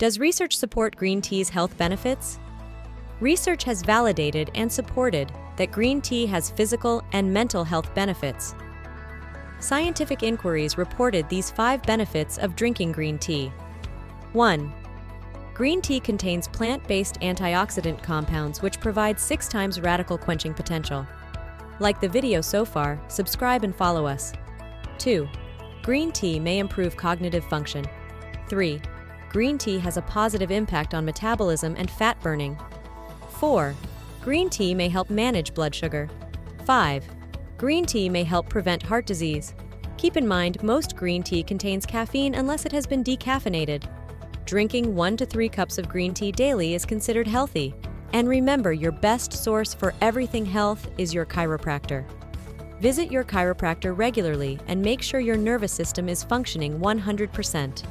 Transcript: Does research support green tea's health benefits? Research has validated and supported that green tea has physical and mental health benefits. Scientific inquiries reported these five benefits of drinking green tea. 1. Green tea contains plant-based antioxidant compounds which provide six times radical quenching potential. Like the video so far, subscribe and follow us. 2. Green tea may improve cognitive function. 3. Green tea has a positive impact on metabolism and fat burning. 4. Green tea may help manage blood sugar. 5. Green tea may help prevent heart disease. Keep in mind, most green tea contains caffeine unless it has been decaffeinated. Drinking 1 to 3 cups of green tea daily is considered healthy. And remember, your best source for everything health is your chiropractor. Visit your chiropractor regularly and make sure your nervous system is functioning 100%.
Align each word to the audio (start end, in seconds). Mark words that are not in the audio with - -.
Does 0.00 0.18
research 0.18 0.56
support 0.56 0.96
green 0.96 1.20
tea's 1.20 1.50
health 1.50 1.76
benefits? 1.76 2.38
Research 3.20 3.64
has 3.64 3.82
validated 3.82 4.50
and 4.54 4.72
supported 4.72 5.30
that 5.58 5.72
green 5.72 6.00
tea 6.00 6.24
has 6.24 6.48
physical 6.48 7.04
and 7.12 7.30
mental 7.30 7.64
health 7.64 7.94
benefits. 7.94 8.54
Scientific 9.58 10.22
inquiries 10.22 10.78
reported 10.78 11.28
these 11.28 11.50
five 11.50 11.82
benefits 11.82 12.38
of 12.38 12.56
drinking 12.56 12.92
green 12.92 13.18
tea. 13.18 13.52
1. 14.32 14.72
Green 15.52 15.82
tea 15.82 16.00
contains 16.00 16.48
plant-based 16.48 17.20
antioxidant 17.20 18.02
compounds 18.02 18.62
which 18.62 18.80
provide 18.80 19.20
six 19.20 19.48
times 19.48 19.82
radical 19.82 20.16
quenching 20.16 20.54
potential. 20.54 21.06
Like 21.78 22.00
the 22.00 22.08
video 22.08 22.40
so 22.40 22.64
far, 22.64 22.98
subscribe 23.08 23.64
and 23.64 23.76
follow 23.76 24.06
us. 24.06 24.32
2. 24.96 25.28
Green 25.82 26.10
tea 26.10 26.40
may 26.40 26.58
improve 26.58 26.96
cognitive 26.96 27.44
function. 27.44 27.84
3. 28.48 28.80
Green 29.30 29.58
tea 29.58 29.78
has 29.78 29.96
a 29.96 30.02
positive 30.02 30.50
impact 30.50 30.92
on 30.92 31.04
metabolism 31.04 31.76
and 31.78 31.88
fat 31.88 32.20
burning. 32.20 32.58
4. 33.38 33.76
Green 34.22 34.50
tea 34.50 34.74
may 34.74 34.88
help 34.88 35.08
manage 35.08 35.54
blood 35.54 35.72
sugar. 35.72 36.10
5. 36.64 37.04
Green 37.56 37.86
tea 37.86 38.08
may 38.08 38.24
help 38.24 38.48
prevent 38.48 38.82
heart 38.82 39.06
disease. 39.06 39.54
Keep 39.98 40.16
in 40.16 40.26
mind, 40.26 40.60
most 40.64 40.96
green 40.96 41.22
tea 41.22 41.44
contains 41.44 41.86
caffeine 41.86 42.34
unless 42.34 42.66
it 42.66 42.72
has 42.72 42.88
been 42.88 43.04
decaffeinated. 43.04 43.84
Drinking 44.46 44.96
1 44.96 45.16
to 45.18 45.26
3 45.26 45.48
cups 45.48 45.78
of 45.78 45.88
green 45.88 46.12
tea 46.12 46.32
daily 46.32 46.74
is 46.74 46.84
considered 46.84 47.28
healthy. 47.28 47.72
And 48.12 48.28
remember, 48.28 48.72
your 48.72 48.90
best 48.90 49.32
source 49.32 49.72
for 49.72 49.94
everything 50.00 50.44
health 50.44 50.90
is 50.98 51.14
your 51.14 51.24
chiropractor. 51.24 52.04
Visit 52.80 53.12
your 53.12 53.22
chiropractor 53.22 53.96
regularly 53.96 54.58
and 54.66 54.82
make 54.82 55.00
sure 55.00 55.20
your 55.20 55.36
nervous 55.36 55.72
system 55.72 56.08
is 56.08 56.24
functioning 56.24 56.80
100%. 56.80 57.84